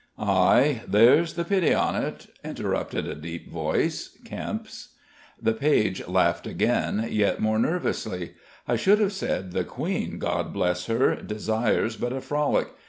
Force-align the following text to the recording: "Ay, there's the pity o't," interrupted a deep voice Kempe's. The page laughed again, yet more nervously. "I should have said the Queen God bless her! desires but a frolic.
"Ay, 0.17 0.81
there's 0.87 1.35
the 1.35 1.43
pity 1.45 1.75
o't," 1.75 2.25
interrupted 2.43 3.07
a 3.07 3.13
deep 3.13 3.51
voice 3.51 4.17
Kempe's. 4.25 4.95
The 5.39 5.53
page 5.53 6.07
laughed 6.07 6.47
again, 6.47 7.07
yet 7.11 7.39
more 7.39 7.59
nervously. 7.59 8.31
"I 8.67 8.77
should 8.77 8.97
have 8.97 9.13
said 9.13 9.51
the 9.51 9.63
Queen 9.63 10.17
God 10.17 10.53
bless 10.53 10.87
her! 10.87 11.15
desires 11.17 11.97
but 11.97 12.13
a 12.13 12.19
frolic. 12.19 12.69